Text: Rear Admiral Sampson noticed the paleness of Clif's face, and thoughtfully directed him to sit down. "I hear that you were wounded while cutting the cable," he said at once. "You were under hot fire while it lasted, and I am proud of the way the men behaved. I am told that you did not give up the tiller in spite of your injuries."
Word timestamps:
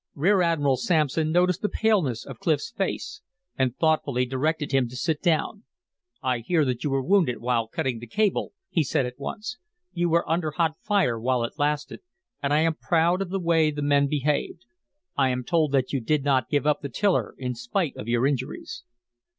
Rear 0.15 0.41
Admiral 0.41 0.77
Sampson 0.77 1.31
noticed 1.31 1.61
the 1.61 1.69
paleness 1.69 2.25
of 2.25 2.39
Clif's 2.39 2.71
face, 2.71 3.21
and 3.55 3.77
thoughtfully 3.77 4.25
directed 4.25 4.71
him 4.71 4.89
to 4.89 4.95
sit 4.95 5.21
down. 5.21 5.63
"I 6.23 6.39
hear 6.39 6.65
that 6.65 6.83
you 6.83 6.89
were 6.89 7.03
wounded 7.03 7.37
while 7.37 7.67
cutting 7.67 7.99
the 7.99 8.07
cable," 8.07 8.53
he 8.71 8.81
said 8.83 9.05
at 9.05 9.19
once. 9.19 9.59
"You 9.93 10.09
were 10.09 10.27
under 10.27 10.49
hot 10.53 10.77
fire 10.81 11.19
while 11.19 11.43
it 11.43 11.59
lasted, 11.59 11.99
and 12.41 12.51
I 12.51 12.61
am 12.61 12.73
proud 12.73 13.21
of 13.21 13.29
the 13.29 13.39
way 13.39 13.69
the 13.69 13.83
men 13.83 14.07
behaved. 14.07 14.65
I 15.15 15.29
am 15.29 15.43
told 15.43 15.71
that 15.73 15.93
you 15.93 16.01
did 16.01 16.23
not 16.23 16.49
give 16.49 16.65
up 16.65 16.81
the 16.81 16.89
tiller 16.89 17.35
in 17.37 17.53
spite 17.53 17.95
of 17.95 18.07
your 18.07 18.25
injuries." 18.25 18.83